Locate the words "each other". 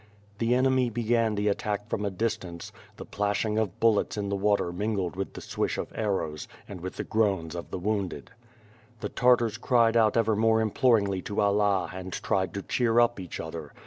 13.19-13.73